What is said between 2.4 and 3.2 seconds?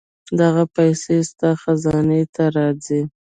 راځي.